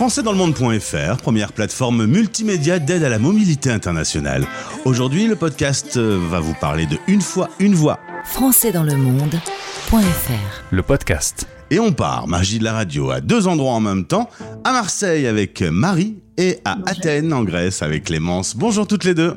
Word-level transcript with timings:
françaisdanslemonde.fr, 0.00 1.18
première 1.18 1.52
plateforme 1.52 2.06
multimédia 2.06 2.78
d'aide 2.78 3.04
à 3.04 3.10
la 3.10 3.18
mobilité 3.18 3.70
internationale. 3.70 4.46
Aujourd'hui, 4.86 5.26
le 5.26 5.36
podcast 5.36 5.98
euh, 5.98 6.18
va 6.30 6.40
vous 6.40 6.54
parler 6.54 6.86
de 6.86 6.96
Une 7.06 7.20
fois, 7.20 7.50
une 7.58 7.74
voix. 7.74 8.00
françaisdanslemonde.fr 8.24 10.62
Le 10.70 10.82
podcast. 10.82 11.46
Et 11.70 11.78
on 11.78 11.92
part, 11.92 12.28
magie 12.28 12.58
de 12.58 12.64
la 12.64 12.72
radio, 12.72 13.10
à 13.10 13.20
deux 13.20 13.46
endroits 13.46 13.74
en 13.74 13.80
même 13.80 14.06
temps, 14.06 14.30
à 14.64 14.72
Marseille 14.72 15.26
avec 15.26 15.60
Marie 15.60 16.16
et 16.38 16.60
à 16.64 16.78
Athènes 16.86 17.34
en 17.34 17.44
Grèce 17.44 17.82
avec 17.82 18.04
Clémence. 18.04 18.56
Bonjour 18.56 18.86
toutes 18.86 19.04
les 19.04 19.12
deux. 19.12 19.36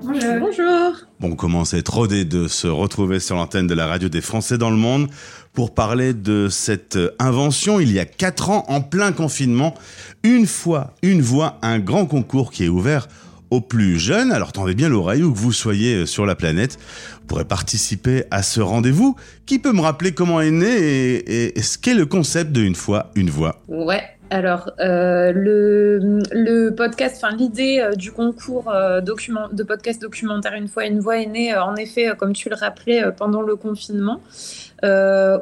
Bonjour. 0.00 0.34
Bonjour. 0.38 0.92
Bon, 1.18 1.32
on 1.32 1.34
commence 1.34 1.74
à 1.74 1.78
être 1.78 1.92
rodé 1.92 2.24
de 2.24 2.46
se 2.46 2.68
retrouver 2.68 3.18
sur 3.18 3.34
l'antenne 3.34 3.66
de 3.66 3.74
la 3.74 3.88
radio 3.88 4.08
des 4.08 4.20
Français 4.20 4.58
dans 4.58 4.70
le 4.70 4.76
monde 4.76 5.08
pour 5.58 5.74
parler 5.74 6.14
de 6.14 6.46
cette 6.48 6.96
invention 7.18 7.80
il 7.80 7.90
y 7.90 7.98
a 7.98 8.04
quatre 8.04 8.50
ans 8.50 8.64
en 8.68 8.80
plein 8.80 9.10
confinement. 9.10 9.74
Une 10.22 10.46
fois, 10.46 10.94
une 11.02 11.20
voix, 11.20 11.58
un 11.62 11.80
grand 11.80 12.06
concours 12.06 12.52
qui 12.52 12.62
est 12.62 12.68
ouvert 12.68 13.08
aux 13.50 13.60
plus 13.60 13.98
jeunes. 13.98 14.30
Alors 14.30 14.52
tendez 14.52 14.76
bien 14.76 14.88
l'oreille 14.88 15.24
où 15.24 15.32
que 15.32 15.38
vous 15.38 15.52
soyez 15.52 16.06
sur 16.06 16.26
la 16.26 16.36
planète. 16.36 16.78
Vous 17.22 17.26
pourrez 17.26 17.44
participer 17.44 18.22
à 18.30 18.44
ce 18.44 18.60
rendez-vous. 18.60 19.16
Qui 19.46 19.58
peut 19.58 19.72
me 19.72 19.80
rappeler 19.80 20.12
comment 20.12 20.40
est 20.40 20.52
né 20.52 20.76
et, 20.76 21.58
et 21.58 21.62
ce 21.62 21.76
qu'est 21.76 21.94
le 21.94 22.06
concept 22.06 22.52
de 22.52 22.62
une 22.62 22.76
fois, 22.76 23.10
une 23.16 23.28
voix? 23.28 23.60
Ouais, 23.66 24.04
alors, 24.30 24.72
euh, 24.78 25.32
le, 25.34 26.70
podcast, 26.70 27.16
enfin 27.22 27.34
l'idée 27.34 27.80
euh, 27.80 27.94
du 27.94 28.12
concours 28.12 28.70
euh, 28.70 29.00
document, 29.00 29.48
de 29.50 29.62
podcast 29.62 30.02
documentaire 30.02 30.52
Une 30.52 30.68
fois 30.68 30.84
une 30.84 31.00
voix 31.00 31.18
est 31.18 31.26
née, 31.26 31.56
en 31.56 31.76
effet, 31.76 32.08
comme 32.18 32.34
tu 32.34 32.50
le 32.50 32.54
rappelais, 32.54 33.10
pendant 33.16 33.40
le 33.40 33.56
confinement, 33.56 34.20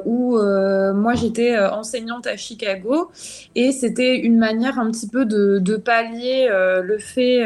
où 0.05 0.37
moi 0.37 1.13
j'étais 1.15 1.57
enseignante 1.59 2.27
à 2.27 2.37
Chicago, 2.37 3.11
et 3.55 3.71
c'était 3.71 4.17
une 4.17 4.37
manière 4.37 4.79
un 4.79 4.89
petit 4.91 5.07
peu 5.07 5.25
de 5.25 5.75
pallier 5.75 6.47
le 6.49 6.97
fait 6.97 7.45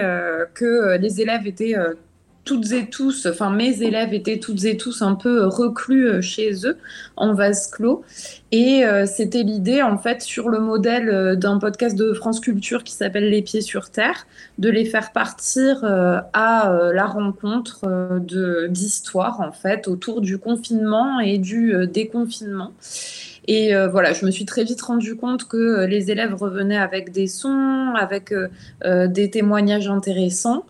que 0.53 0.97
les 0.97 1.21
élèves 1.21 1.47
étaient 1.47 1.75
toutes 2.43 2.71
et 2.71 2.89
tous, 2.89 3.27
enfin 3.27 3.51
mes 3.51 3.83
élèves 3.83 4.13
étaient 4.13 4.39
toutes 4.39 4.63
et 4.65 4.75
tous 4.75 5.01
un 5.01 5.13
peu 5.13 5.45
reclus 5.45 6.07
euh, 6.07 6.21
chez 6.21 6.65
eux 6.65 6.77
en 7.15 7.33
vase 7.33 7.67
clos. 7.67 8.03
Et 8.51 8.83
euh, 8.83 9.05
c'était 9.05 9.43
l'idée, 9.43 9.81
en 9.81 9.97
fait, 9.97 10.21
sur 10.21 10.49
le 10.49 10.59
modèle 10.59 11.09
euh, 11.09 11.35
d'un 11.35 11.59
podcast 11.59 11.95
de 11.95 12.13
France 12.13 12.39
Culture 12.39 12.83
qui 12.83 12.93
s'appelle 12.93 13.29
Les 13.29 13.43
Pieds 13.43 13.61
sur 13.61 13.91
Terre, 13.91 14.25
de 14.57 14.69
les 14.69 14.85
faire 14.85 15.11
partir 15.11 15.83
à 15.83 16.91
la 16.93 17.05
rencontre 17.05 18.19
de 18.19 18.67
d'histoires, 18.67 19.39
en 19.39 19.51
fait, 19.51 19.87
autour 19.87 20.21
du 20.21 20.37
confinement 20.37 21.19
et 21.19 21.37
du 21.37 21.73
déconfinement. 21.87 22.71
Et 23.47 23.73
voilà, 23.91 24.13
je 24.13 24.25
me 24.25 24.31
suis 24.31 24.45
très 24.45 24.63
vite 24.63 24.81
rendu 24.81 25.15
compte 25.15 25.47
que 25.47 25.85
les 25.85 26.11
élèves 26.11 26.35
revenaient 26.35 26.77
avec 26.77 27.11
des 27.11 27.27
sons, 27.27 27.93
avec 27.97 28.33
des 28.83 29.29
témoignages 29.29 29.87
intéressants. 29.87 30.65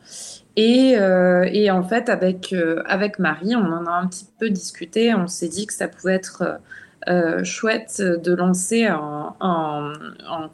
Et, 0.58 0.98
euh, 0.98 1.48
et, 1.52 1.72
en 1.72 1.84
fait, 1.84 2.10
avec, 2.10 2.54
euh, 2.54 2.84
avec 2.86 3.20
Marie, 3.20 3.56
on 3.56 3.72
en 3.72 3.86
a 3.86 3.92
un 3.92 4.08
petit 4.08 4.28
peu 4.40 4.50
discuté. 4.50 5.14
On 5.14 5.28
s'est 5.28 5.48
dit 5.48 5.66
que 5.66 5.74
ça 5.74 5.88
pouvait 5.88 6.16
être 6.16 6.60
euh, 7.08 7.44
chouette 7.44 8.02
de 8.02 8.34
lancer 8.34 8.86
un, 8.86 9.34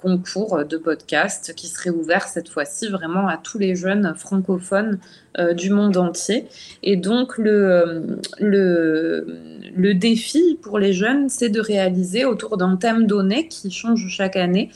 concours 0.01 0.63
de 0.65 0.77
podcast 0.77 1.53
qui 1.55 1.67
serait 1.67 1.89
ouvert 1.89 2.27
cette 2.27 2.49
fois-ci 2.49 2.87
vraiment 2.87 3.27
à 3.27 3.37
tous 3.37 3.57
les 3.57 3.75
jeunes 3.75 4.13
francophones 4.15 4.99
euh, 5.39 5.53
du 5.53 5.69
monde 5.69 5.97
entier. 5.97 6.47
Et 6.81 6.95
donc, 6.95 7.37
le, 7.37 8.17
le, 8.39 9.93
défi 9.93 10.57
pour 10.63 10.79
les 10.79 10.93
jeunes, 10.93 11.29
c'est 11.29 11.49
de 11.49 11.59
réaliser 11.59 12.25
autour 12.25 12.57
d'un 12.57 12.75
thème 12.75 13.05
donné 13.05 13.47
qui 13.47 13.69
change 13.69 14.07
chaque 14.07 14.35
année 14.35 14.71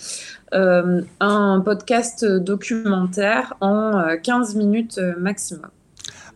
euh, 0.53 1.01
un 1.19 1.61
podcast 1.65 2.25
documentaire 2.25 3.55
en 3.59 4.15
15 4.21 4.55
euh, 4.55 4.59
minutes 4.59 4.99
maximum. 5.17 5.69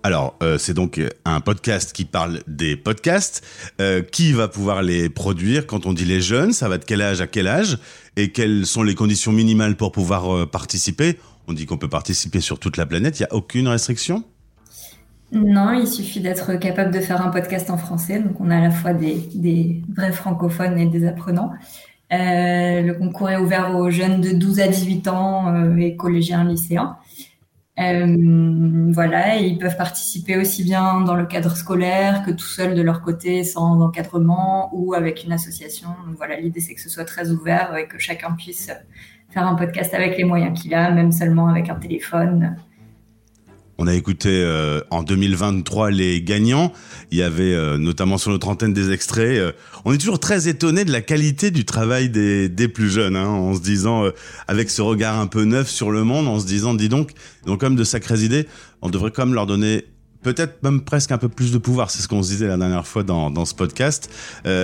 Alors, 0.05 0.35
euh, 0.43 0.59
c'est 0.59 0.75
donc 0.75 1.01
un 1.25 1.39
podcast 1.39 1.91
qui 1.91 2.05
parle 2.05 2.41
des 2.45 2.75
podcasts. 2.75 3.43
Euh, 3.81 4.03
qui 4.03 4.33
va 4.33 4.47
pouvoir 4.47 4.83
les 4.83 5.09
produire 5.09 5.65
Quand 5.65 5.87
on 5.87 5.93
dit 5.93 6.05
les 6.05 6.21
jeunes, 6.21 6.53
ça 6.53 6.69
va 6.69 6.77
de 6.77 6.85
quel 6.85 7.01
âge 7.01 7.21
à 7.21 7.25
quel 7.25 7.47
âge? 7.47 7.79
Et 8.15 8.31
quelles 8.31 8.67
sont 8.67 8.83
les 8.83 8.93
conditions 8.93 9.31
minimales 9.31 9.75
pour 9.75 9.91
pouvoir 9.91 10.31
euh, 10.31 10.45
participer? 10.45 11.17
On 11.47 11.53
dit 11.53 11.65
qu'on 11.65 11.79
peut 11.79 11.89
participer 11.89 12.39
sur 12.39 12.59
toute 12.59 12.77
la 12.77 12.85
planète. 12.85 13.19
Il 13.19 13.23
n'y 13.23 13.29
a 13.29 13.33
aucune 13.33 13.67
restriction? 13.67 14.23
Non, 15.31 15.73
il 15.73 15.87
suffit 15.87 16.19
d'être 16.19 16.53
capable 16.59 16.93
de 16.93 16.99
faire 16.99 17.25
un 17.25 17.29
podcast 17.29 17.71
en 17.71 17.77
français. 17.77 18.19
Donc, 18.19 18.39
on 18.39 18.51
a 18.51 18.57
à 18.57 18.61
la 18.61 18.69
fois 18.69 18.93
des, 18.93 19.27
des 19.33 19.81
vrais 19.97 20.11
francophones 20.11 20.77
et 20.77 20.85
des 20.85 21.07
apprenants. 21.07 21.51
Le 22.11 22.91
concours 22.91 23.31
est 23.31 23.37
ouvert 23.37 23.75
aux 23.75 23.89
jeunes 23.89 24.21
de 24.21 24.33
12 24.33 24.59
à 24.59 24.67
18 24.67 25.07
ans 25.07 25.75
et 25.79 25.95
collégiens 25.95 26.43
lycéens. 26.43 26.95
Euh, 27.77 28.91
voilà, 28.93 29.35
ils 29.35 29.57
peuvent 29.57 29.75
participer 29.75 30.37
aussi 30.37 30.63
bien 30.63 31.01
dans 31.01 31.15
le 31.15 31.25
cadre 31.25 31.55
scolaire 31.57 32.23
que 32.25 32.31
tout 32.31 32.45
seul 32.45 32.73
de 32.73 32.81
leur 32.81 33.01
côté, 33.01 33.43
sans 33.43 33.81
encadrement 33.81 34.69
ou 34.73 34.93
avec 34.93 35.25
une 35.25 35.33
association. 35.33 35.89
Voilà, 36.15 36.39
l'idée 36.39 36.61
c'est 36.61 36.73
que 36.73 36.81
ce 36.81 36.89
soit 36.89 37.03
très 37.03 37.31
ouvert 37.31 37.75
et 37.75 37.87
que 37.87 37.99
chacun 37.99 38.31
puisse 38.31 38.71
faire 39.29 39.45
un 39.45 39.55
podcast 39.55 39.93
avec 39.93 40.17
les 40.17 40.23
moyens 40.23 40.59
qu'il 40.59 40.73
a, 40.73 40.89
même 40.91 41.11
seulement 41.11 41.49
avec 41.49 41.69
un 41.69 41.75
téléphone. 41.75 42.55
On 43.77 43.87
a 43.87 43.93
écouté 43.93 44.29
euh, 44.31 44.79
en 44.89 45.03
2023 45.03 45.91
les 45.91 46.21
gagnants. 46.21 46.71
Il 47.11 47.17
y 47.17 47.23
avait 47.23 47.53
euh, 47.53 47.77
notamment 47.77 48.17
sur 48.17 48.31
notre 48.31 48.47
antenne 48.47 48.73
des 48.73 48.91
extraits. 48.91 49.37
Euh, 49.37 49.51
on 49.83 49.93
est 49.93 49.97
toujours 49.97 50.19
très 50.19 50.47
étonné 50.47 50.85
de 50.85 50.91
la 50.91 51.01
qualité 51.01 51.51
du 51.51 51.65
travail 51.65 52.09
des, 52.09 52.47
des 52.47 52.67
plus 52.69 52.89
jeunes, 52.89 53.17
hein, 53.17 53.27
en 53.27 53.53
se 53.53 53.61
disant, 53.61 54.05
euh, 54.05 54.11
avec 54.47 54.69
ce 54.69 54.81
regard 54.81 55.19
un 55.19 55.27
peu 55.27 55.43
neuf 55.43 55.69
sur 55.69 55.91
le 55.91 56.03
monde, 56.03 56.27
en 56.27 56.39
se 56.39 56.45
disant, 56.45 56.73
dis 56.73 56.87
donc, 56.87 57.11
ils 57.45 57.51
ont 57.51 57.57
quand 57.57 57.67
même 57.67 57.77
de 57.77 57.83
sacrées 57.83 58.21
idées. 58.21 58.47
On 58.81 58.89
devrait 58.89 59.11
quand 59.11 59.25
même 59.25 59.35
leur 59.35 59.45
donner 59.45 59.85
peut-être 60.23 60.63
même 60.63 60.81
presque 60.81 61.11
un 61.11 61.17
peu 61.17 61.29
plus 61.29 61.51
de 61.51 61.57
pouvoir. 61.57 61.91
C'est 61.91 62.01
ce 62.01 62.07
qu'on 62.07 62.23
se 62.23 62.29
disait 62.29 62.47
la 62.47 62.57
dernière 62.57 62.87
fois 62.87 63.03
dans, 63.03 63.29
dans 63.29 63.45
ce 63.45 63.53
podcast. 63.53 64.09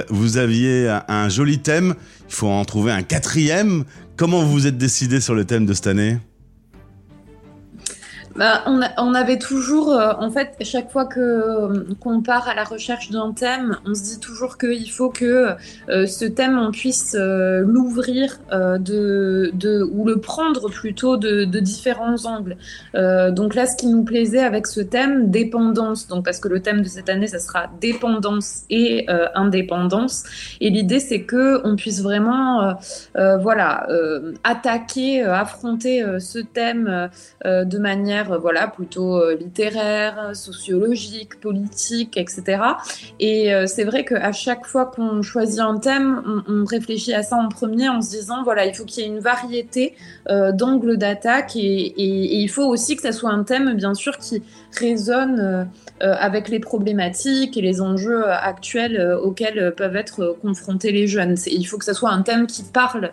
vous 0.09 0.37
aviez 0.37 0.89
un 1.07 1.29
joli 1.29 1.59
thème. 1.59 1.93
Il 2.29 2.33
faut 2.33 2.47
en 2.47 2.65
trouver 2.65 2.91
un 2.91 3.03
quatrième. 3.03 3.83
Comment 4.17 4.41
vous 4.41 4.51
vous 4.51 4.67
êtes 4.67 4.79
décidé 4.79 5.21
sur 5.21 5.35
le 5.35 5.45
thème 5.45 5.67
de 5.67 5.73
cette 5.73 5.85
année? 5.85 6.17
Bah, 8.35 8.63
on, 8.65 9.13
avait 9.13 9.37
toujours, 9.37 9.91
euh, 9.91 10.13
en 10.17 10.31
fait, 10.31 10.55
chaque 10.61 10.89
fois 10.89 11.05
que 11.05 11.19
euh, 11.19 11.83
qu'on 11.99 12.21
part 12.21 12.47
à 12.47 12.55
la 12.55 12.63
recherche 12.63 13.09
d'un 13.09 13.33
thème, 13.33 13.77
on 13.85 13.93
se 13.93 14.03
dit 14.03 14.19
toujours 14.19 14.57
qu'il 14.57 14.89
faut 14.89 15.09
que 15.09 15.49
euh, 15.89 16.05
ce 16.05 16.25
thème, 16.25 16.57
on 16.57 16.71
puisse 16.71 17.15
l'ouvrir 17.15 18.39
de, 18.51 19.51
de, 19.53 19.83
ou 19.83 20.05
le 20.05 20.17
prendre 20.17 20.69
plutôt 20.69 21.17
de, 21.17 21.43
de 21.45 21.59
différents 21.59 22.25
angles. 22.25 22.57
donc 22.93 23.55
là, 23.55 23.65
ce 23.65 23.75
qui 23.75 23.87
nous 23.87 24.03
plaisait 24.03 24.43
avec 24.43 24.67
ce 24.67 24.81
thème, 24.81 25.29
dépendance, 25.29 26.07
donc 26.07 26.25
parce 26.25 26.39
que 26.39 26.47
le 26.47 26.61
thème 26.61 26.81
de 26.81 26.87
cette 26.87 27.09
année, 27.09 27.27
ça 27.27 27.39
sera 27.39 27.69
dépendance 27.79 28.63
et 28.69 29.07
indépendance. 29.35 30.23
Et 30.61 30.69
l'idée, 30.69 30.99
c'est 30.99 31.23
que 31.23 31.61
on 31.65 31.75
puisse 31.75 32.01
vraiment, 32.01 32.75
voilà, 33.15 33.87
attaquer, 34.43 35.23
affronter 35.23 36.03
ce 36.19 36.39
thème 36.39 37.09
de 37.45 37.77
manière 37.77 38.20
euh, 38.29 38.37
voilà, 38.37 38.67
plutôt 38.67 39.17
euh, 39.17 39.35
littéraire, 39.35 40.35
sociologique, 40.35 41.39
politique, 41.39 42.17
etc. 42.17 42.61
Et 43.19 43.53
euh, 43.53 43.65
c'est 43.67 43.83
vrai 43.83 44.03
qu'à 44.05 44.31
chaque 44.31 44.65
fois 44.65 44.85
qu'on 44.85 45.21
choisit 45.21 45.59
un 45.59 45.77
thème, 45.77 46.43
on, 46.47 46.65
réfléchit 46.65 47.13
à 47.13 47.23
ça 47.23 47.37
en 47.37 47.49
premier 47.49 47.89
en 47.89 48.01
se 48.01 48.11
disant, 48.11 48.43
voilà, 48.43 48.65
il 48.65 48.73
faut 48.73 48.85
qu'il 48.85 49.03
y 49.03 49.07
ait 49.07 49.09
une 49.09 49.19
variété 49.19 49.95
d'angles 50.29 50.97
d'attaque 50.97 51.55
et, 51.55 51.59
et, 51.59 52.35
il 52.37 52.49
faut 52.49 52.65
aussi 52.65 52.95
que 52.95 53.01
ça 53.01 53.11
soit 53.11 53.31
un 53.31 53.43
thème, 53.43 53.73
bien 53.73 53.93
sûr, 53.93 54.17
qui 54.17 54.43
résonne 54.77 55.67
avec 55.99 56.49
les 56.49 56.59
problématiques 56.59 57.57
et 57.57 57.61
les 57.61 57.81
enjeux 57.81 58.25
actuels 58.27 59.17
auxquels 59.21 59.73
peuvent 59.75 59.95
être 59.95 60.37
confrontés 60.41 60.91
les 60.91 61.07
jeunes. 61.07 61.35
Il 61.47 61.65
faut 61.65 61.77
que 61.77 61.85
ça 61.85 61.93
soit 61.93 62.11
un 62.11 62.21
thème 62.21 62.47
qui 62.47 62.63
parle 62.63 63.11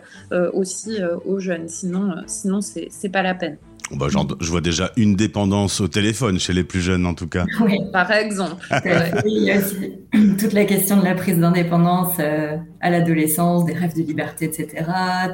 aussi 0.53 0.99
aux 1.25 1.39
jeunes, 1.39 1.67
sinon, 1.67 2.15
sinon 2.27 2.61
c'est 2.61 3.09
pas 3.09 3.23
la 3.23 3.33
peine. 3.33 3.57
Bah, 3.91 4.07
je 4.09 4.49
vois 4.49 4.61
déjà 4.61 4.91
une 4.97 5.15
dépendance 5.15 5.81
au 5.81 5.87
téléphone 5.87 6.39
chez 6.39 6.53
les 6.53 6.63
plus 6.63 6.81
jeunes, 6.81 7.05
en 7.05 7.13
tout 7.13 7.27
cas. 7.27 7.45
Oui, 7.61 7.77
par 7.91 8.11
exemple. 8.11 8.67
il 9.25 9.43
y 9.43 9.51
a 9.51 9.59
aussi 9.59 9.93
toute 10.37 10.53
la 10.53 10.65
question 10.65 10.97
de 10.97 11.03
la 11.03 11.15
prise 11.15 11.39
d'indépendance 11.39 12.13
euh, 12.19 12.57
à 12.81 12.89
l'adolescence, 12.89 13.65
des 13.65 13.73
rêves 13.73 13.95
de 13.95 14.03
liberté, 14.03 14.45
etc. 14.45 14.85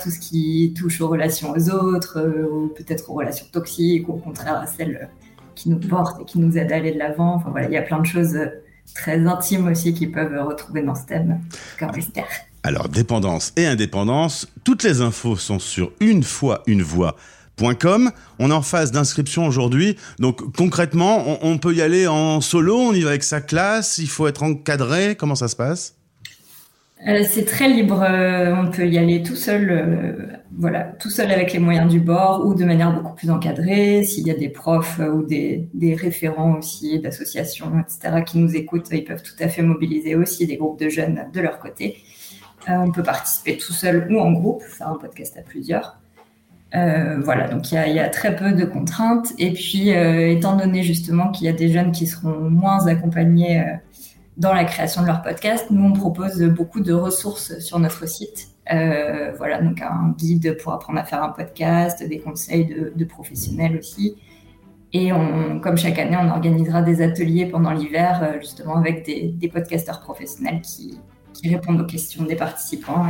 Tout 0.02 0.10
ce 0.10 0.20
qui 0.20 0.74
touche 0.78 1.02
aux 1.02 1.08
relations 1.08 1.52
aux 1.52 1.70
autres, 1.70 2.20
euh, 2.20 2.48
ou 2.50 2.68
peut-être 2.70 3.10
aux 3.10 3.14
relations 3.14 3.46
toxiques, 3.52 4.08
ou 4.08 4.14
au 4.14 4.18
contraire 4.18 4.58
à 4.58 4.68
celles 4.68 5.10
qui 5.56 5.70
nous 5.70 5.80
portent 5.80 6.22
et 6.22 6.26
qui 6.26 6.40
nous 6.40 6.58
aident 6.58 6.72
à 6.72 6.76
aller 6.76 6.94
de 6.94 7.00
l'avant. 7.00 7.36
Enfin 7.36 7.50
voilà, 7.50 7.68
il 7.68 7.74
y 7.74 7.78
a 7.78 7.82
plein 7.82 8.00
de 8.00 8.06
choses 8.06 8.38
très 8.94 9.26
intimes 9.26 9.68
aussi 9.68 9.94
qui 9.94 10.08
peuvent 10.08 10.48
retrouver 10.48 10.82
dans 10.82 10.96
ce 10.96 11.06
thème, 11.06 11.42
comme 11.78 11.94
j'espère. 11.94 12.28
Alors, 12.64 12.90
dépendance 12.90 13.54
et 13.58 13.68
indépendance, 13.68 14.48
toutes 14.64 14.84
les 14.84 15.02
infos 15.02 15.36
sont 15.36 15.60
sur 15.60 15.92
une 16.00 16.24
fois 16.24 16.64
une 16.66 16.82
voix 16.82 17.16
On 17.62 18.50
est 18.50 18.54
en 18.54 18.62
phase 18.62 18.92
d'inscription 18.92 19.46
aujourd'hui. 19.46 19.96
Donc 20.20 20.56
concrètement, 20.56 21.38
on, 21.42 21.58
peut 21.58 21.74
y 21.74 21.82
aller 21.82 22.08
en 22.08 22.42
solo, 22.42 22.78
on 22.78 22.94
y 22.94 23.02
va 23.02 23.10
avec 23.10 23.24
sa 23.24 23.42
classe, 23.42 23.98
il 23.98 24.08
faut 24.08 24.28
être 24.28 24.44
encadré. 24.44 25.16
Comment 25.16 25.36
ça 25.36 25.48
se 25.48 25.56
passe 25.56 25.96
euh, 27.08 27.24
c'est 27.30 27.46
très 27.46 27.68
libre. 27.70 28.02
Euh, 28.02 28.56
on 28.56 28.72
peut 28.72 28.88
y 28.88 28.98
aller 28.98 29.22
tout 29.22 29.36
seul, 29.36 29.70
euh, 29.70 30.38
voilà, 30.58 30.84
tout 30.84 31.10
seul 31.10 31.30
avec 31.30 31.54
les 31.54 31.60
moyens 31.60 31.92
du 31.92 32.00
bord 32.00 32.46
ou 32.46 32.56
de 32.56 32.64
manière 32.64 32.94
beaucoup 32.94 33.14
plus 33.14 33.30
encadrée. 33.30 34.04
S'il 34.04 34.26
y 34.26 34.32
a 34.32 34.34
des 34.34 34.50
profs 34.50 35.00
ou 35.00 35.22
des, 35.22 35.68
des 35.74 35.94
référents 35.94 36.58
aussi, 36.58 37.00
d'associations, 37.00 37.72
etc., 37.80 38.24
qui 38.26 38.40
nous 38.40 38.56
écoutent, 38.56 38.88
ils 38.92 39.04
peuvent 39.04 39.22
tout 39.22 39.36
à 39.40 39.50
fait 39.50 39.62
mobiliser 39.62 40.16
aussi 40.16 40.48
des 40.48 40.58
groupes 40.58 40.80
de 40.80 40.90
jeunes 40.90 41.26
de 41.32 41.42
leur 41.42 41.60
côté. 41.60 41.98
on 42.68 42.90
peut 42.90 43.04
participer 43.04 43.58
tout 43.58 43.74
seul 43.74 44.08
ou 44.10 44.20
en 44.20 44.32
groupe, 44.32 44.64
faire 44.64 44.88
un 44.88 44.98
podcast 44.98 45.38
à 45.38 45.42
plusieurs. 45.42 46.00
Voilà, 47.24 47.48
donc 47.48 47.72
il 47.72 47.76
y, 47.76 48.00
a 48.00 48.10
très 48.10 48.36
peu 48.36 48.52
de 48.52 48.66
contraintes. 48.66 49.34
Et 49.38 49.54
puis, 49.54 49.90
étant 49.90 50.58
donné 50.58 50.84
justement 50.84 51.32
qu'il 51.32 51.46
y 51.46 51.50
a 51.50 51.54
des 51.54 51.70
jeunes 51.70 51.92
qui 51.92 52.06
seront 52.06 52.50
moins 52.50 52.86
accompagnés 52.88 53.64
dans 54.38 54.54
la 54.54 54.66
création 54.66 55.02
de 55.02 55.08
leur 55.08 55.22
podcast. 55.22 55.68
Nous, 55.70 55.84
on 55.84 55.94
propose 55.94 56.42
beaucoup 56.44 56.82
de 56.82 56.94
ressources 56.94 57.60
sur 57.60 57.80
notre 57.80 58.08
site. 58.08 58.50
Euh, 58.74 59.32
voilà, 59.38 59.62
donc 59.62 59.82
un 59.82 60.16
guide 60.18 60.58
pour 60.62 60.74
apprendre 60.74 61.00
à 61.00 61.04
faire 61.04 61.24
un 61.24 61.30
podcast, 61.30 62.04
des 62.08 62.20
conseils 62.20 62.66
de, 62.96 63.06
professionnels 63.06 63.78
aussi. 63.78 64.16
Et 64.94 65.10
comme 65.62 65.78
chaque 65.78 66.00
année, 66.00 66.18
on 66.18 66.30
organisera 66.30 66.82
des 66.82 67.02
ateliers 67.02 67.48
pendant 67.48 67.72
l'hiver, 67.72 68.22
euh, 68.24 68.40
justement 68.40 68.78
avec 68.78 69.06
des, 69.06 69.50
podcasteurs 69.50 70.00
professionnels 70.00 70.62
qui, 70.62 70.98
répondent 71.44 71.82
aux 71.82 71.86
questions 71.86 72.24
des 72.24 72.38
participants 72.38 73.08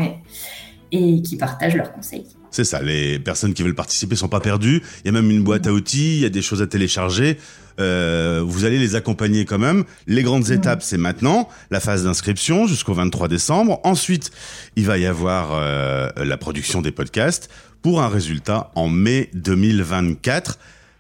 et 0.95 1.21
qui 1.21 1.35
partagent 1.37 1.75
leurs 1.75 1.93
conseils. 1.93 2.25
C'est 2.51 2.63
ça, 2.63 2.81
les 2.81 3.19
personnes 3.19 3.53
qui 3.53 3.63
veulent 3.63 3.75
participer 3.75 4.15
sont 4.15 4.29
pas 4.29 4.39
perdues. 4.39 4.81
Il 5.03 5.07
y 5.07 5.09
a 5.09 5.11
même 5.11 5.29
une 5.29 5.43
boîte 5.43 5.67
à 5.67 5.73
outils, 5.73 6.15
il 6.15 6.21
y 6.21 6.25
a 6.25 6.29
des 6.29 6.41
choses 6.41 6.61
à 6.61 6.67
télécharger. 6.67 7.37
Euh, 7.81 8.41
vous 8.45 8.63
allez 8.63 8.79
les 8.79 8.95
accompagner 8.95 9.43
quand 9.43 9.57
même. 9.57 9.83
Les 10.07 10.23
grandes 10.23 10.51
étapes, 10.51 10.81
c'est 10.81 10.97
maintenant, 10.97 11.49
la 11.69 11.81
phase 11.81 12.05
d'inscription 12.05 12.65
jusqu'au 12.65 12.93
23 12.93 13.27
décembre. 13.27 13.81
Ensuite, 13.83 14.31
il 14.77 14.85
va 14.85 14.97
y 14.97 15.05
avoir 15.05 15.49
euh, 15.51 16.09
la 16.15 16.37
production 16.37 16.81
des 16.81 16.91
podcasts 16.91 17.49
pour 17.81 18.01
un 18.01 18.07
résultat 18.07 18.71
en 18.75 18.87
mai 18.87 19.29
2024. 19.33 20.57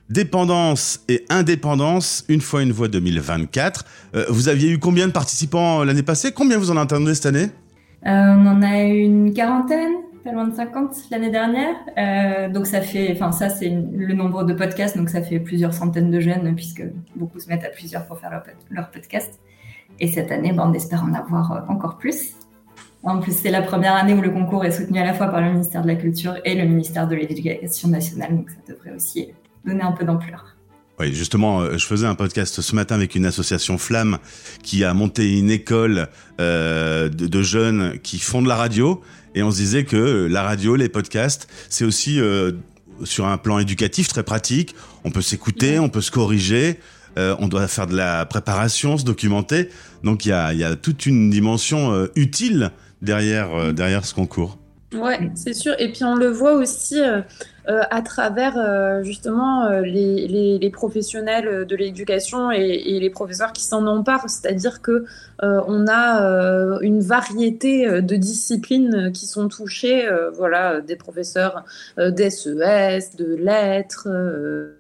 Dépendance 0.09 0.99
et 1.07 1.25
indépendance, 1.29 2.25
une 2.27 2.41
fois 2.41 2.61
une 2.61 2.71
voix 2.71 2.89
2024. 2.89 3.85
Euh, 4.15 4.25
vous 4.27 4.49
aviez 4.49 4.69
eu 4.69 4.77
combien 4.77 5.07
de 5.07 5.13
participants 5.13 5.83
l'année 5.83 6.03
passée? 6.03 6.31
Combien 6.31 6.57
vous 6.57 6.69
en 6.69 6.77
attendez 6.77 7.15
cette 7.15 7.25
année? 7.27 7.49
On 8.05 8.45
en 8.45 8.61
a 8.61 8.83
une 8.83 9.33
quarantaine 9.33 9.95
pas 10.25 10.31
loin 10.31 10.47
de 10.47 10.55
50 10.55 11.11
l'année 11.11 11.29
dernière. 11.29 11.75
Euh, 11.97 12.49
donc 12.49 12.65
ça 12.65 12.81
fait, 12.81 13.11
enfin 13.11 13.31
ça 13.31 13.49
c'est 13.49 13.69
le 13.69 14.13
nombre 14.13 14.43
de 14.43 14.53
podcasts, 14.53 14.97
donc 14.97 15.09
ça 15.09 15.21
fait 15.21 15.39
plusieurs 15.39 15.73
centaines 15.73 16.09
de 16.09 16.19
jeunes 16.19 16.55
puisque 16.55 16.83
beaucoup 17.15 17.39
se 17.39 17.47
mettent 17.47 17.63
à 17.63 17.69
plusieurs 17.69 18.07
pour 18.07 18.17
faire 18.17 18.43
leur, 18.71 18.89
podcast. 18.89 19.39
Et 19.99 20.07
cette 20.07 20.31
année, 20.31 20.51
ben, 20.51 20.67
on 20.67 20.73
espère 20.73 21.03
en 21.03 21.13
avoir 21.13 21.51
euh, 21.51 21.59
encore 21.69 21.97
plus. 21.97 22.33
En 23.03 23.19
plus, 23.19 23.33
c'est 23.33 23.51
la 23.51 23.61
première 23.61 23.95
année 23.95 24.15
où 24.15 24.21
le 24.21 24.31
concours 24.31 24.65
est 24.65 24.71
soutenu 24.71 24.97
à 24.97 25.05
la 25.05 25.13
fois 25.13 25.27
par 25.27 25.41
le 25.41 25.51
ministère 25.51 25.83
de 25.83 25.87
la 25.87 25.95
Culture 25.95 26.33
et 26.43 26.55
le 26.55 26.65
ministère 26.65 27.07
de 27.07 27.15
l'Éducation 27.15 27.87
nationale, 27.87 28.35
donc 28.35 28.49
ça 28.49 28.73
devrait 28.73 28.93
aussi 28.95 29.31
donner 29.63 29.83
un 29.83 29.91
peu 29.91 30.05
d'ampleur. 30.05 30.54
Oui, 30.99 31.13
justement, 31.13 31.61
euh, 31.61 31.77
je 31.77 31.85
faisais 31.85 32.07
un 32.07 32.15
podcast 32.15 32.61
ce 32.61 32.75
matin 32.75 32.95
avec 32.95 33.15
une 33.15 33.25
association 33.25 33.77
Flamme 33.77 34.17
qui 34.63 34.83
a 34.83 34.93
monté 34.93 35.37
une 35.37 35.51
école 35.51 36.07
de, 36.39 37.09
de, 37.09 37.41
jeunes 37.41 37.99
qui 37.99 38.19
font 38.19 38.41
de 38.41 38.47
la 38.47 38.55
radio 38.55 39.01
et 39.35 39.43
on 39.43 39.51
se 39.51 39.57
disait 39.57 39.83
que 39.83 40.27
la 40.31 40.43
radio, 40.43 40.77
les 40.77 40.87
podcasts, 40.87 41.47
c'est 41.69 41.83
aussi 41.83 42.19
euh, 42.21 42.53
sur 43.03 43.27
un 43.27 43.37
plan 43.37 43.59
éducatif 43.59 44.07
très 44.07 44.23
pratique. 44.23 44.73
On 45.03 45.11
peut 45.11 45.21
s'écouter, 45.21 45.77
on 45.77 45.89
peut 45.89 46.01
se 46.01 46.09
corriger. 46.09 46.79
Euh, 47.17 47.35
on 47.39 47.47
doit 47.47 47.67
faire 47.67 47.87
de 47.87 47.95
la 47.95 48.25
préparation, 48.25 48.97
se 48.97 49.03
documenter. 49.03 49.69
Donc 50.03 50.25
il 50.25 50.29
y 50.29 50.31
a, 50.31 50.53
y 50.53 50.63
a, 50.63 50.75
toute 50.77 51.05
une 51.05 51.29
dimension 51.29 51.93
euh, 51.93 52.07
utile 52.15 52.71
derrière, 53.01 53.73
derrière 53.73 54.05
ce 54.05 54.13
concours. 54.13 54.57
Ouais, 54.93 55.31
c'est 55.35 55.53
sûr. 55.53 55.73
Et 55.79 55.91
puis 55.91 56.03
on 56.03 56.15
le 56.15 56.29
voit 56.29 56.53
aussi 56.53 56.99
euh, 56.99 57.21
à 57.67 58.01
travers 58.01 58.57
euh, 58.57 59.01
justement 59.03 59.65
euh, 59.65 59.81
les, 59.81 60.69
professionnels 60.71 61.65
de 61.65 61.75
l'éducation 61.75 62.51
et, 62.51 62.99
les 62.99 63.09
professeurs 63.09 63.53
qui 63.53 63.63
s'en 63.63 63.85
emparent. 63.87 64.29
C'est-à-dire 64.29 64.81
que 64.81 65.05
on 65.41 65.85
a 65.87 66.79
une 66.81 67.01
variété 67.01 68.01
de 68.01 68.15
disciplines 68.15 69.11
qui 69.13 69.27
sont 69.27 69.47
touchées. 69.47 70.07
voilà, 70.33 70.81
des 70.81 70.95
professeurs 70.95 71.63
d'SES, 71.97 73.15
de 73.17 73.35
lettres, 73.35 74.07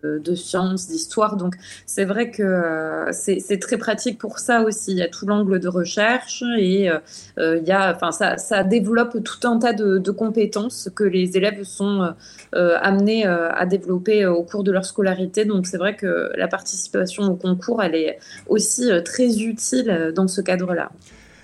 de 0.03 0.35
sciences, 0.35 0.87
d'histoire. 0.87 1.35
Donc 1.35 1.55
c'est 1.85 2.05
vrai 2.05 2.31
que 2.31 3.09
c'est 3.11 3.59
très 3.59 3.77
pratique 3.77 4.17
pour 4.17 4.39
ça 4.39 4.61
aussi. 4.61 4.91
Il 4.91 4.97
y 4.97 5.03
a 5.03 5.09
tout 5.09 5.25
l'angle 5.25 5.59
de 5.59 5.67
recherche 5.67 6.41
et 6.57 6.89
il 7.37 7.63
y 7.63 7.71
a, 7.71 7.93
enfin 7.93 8.11
ça, 8.11 8.63
développe 8.63 9.23
tout 9.23 9.47
un 9.47 9.59
tas 9.59 9.73
de, 9.73 10.11
compétences 10.11 10.89
que 10.95 11.03
les 11.03 11.37
élèves 11.37 11.63
sont 11.63 12.13
euh, 12.55 12.74
amenés 12.81 13.25
euh, 13.25 13.51
à 13.51 13.65
développer 13.65 14.23
euh, 14.23 14.33
au 14.33 14.43
cours 14.43 14.63
de 14.63 14.71
leur 14.71 14.85
scolarité. 14.85 15.45
Donc 15.45 15.67
c'est 15.67 15.77
vrai 15.77 15.95
que 15.95 16.31
la 16.35 16.47
participation 16.47 17.23
au 17.23 17.35
concours, 17.35 17.81
elle 17.81 17.95
est 17.95 18.19
aussi 18.47 18.89
très 19.03 19.39
utile 19.39 20.13
dans 20.15 20.27
ce 20.27 20.41
cadre-là. 20.41 20.91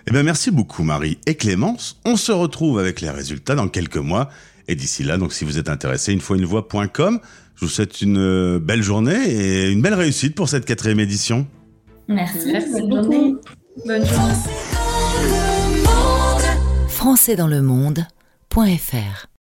Eh 0.07 0.11
bien, 0.11 0.23
merci 0.23 0.51
beaucoup 0.51 0.83
Marie 0.83 1.19
et 1.27 1.35
Clémence. 1.35 1.99
On 2.05 2.15
se 2.15 2.31
retrouve 2.31 2.79
avec 2.79 3.01
les 3.01 3.09
résultats 3.09 3.55
dans 3.55 3.67
quelques 3.67 3.97
mois. 3.97 4.29
Et 4.67 4.75
d'ici 4.75 5.03
là, 5.03 5.17
donc 5.17 5.33
si 5.33 5.43
vous 5.43 5.57
êtes 5.57 5.69
intéressé, 5.69 6.13
une 6.13 6.21
fois 6.21 6.37
une 6.37 6.45
voix.com. 6.45 7.19
Je 7.55 7.65
vous 7.65 7.71
souhaite 7.71 8.01
une 8.01 8.57
belle 8.57 8.81
journée 8.81 9.29
et 9.29 9.69
une 9.69 9.81
belle 9.81 9.93
réussite 9.93 10.33
pour 10.33 10.49
cette 10.49 10.65
quatrième 10.65 10.99
édition. 10.99 11.45
Merci, 12.07 12.51
merci 12.51 12.81
bonne 12.81 13.03
journée. 13.03 13.35
Bonne 13.85 14.05
journée. 14.05 14.33
Français 16.89 17.35
dans 17.35 17.47
le 17.47 17.61
monde.fr 17.61 19.30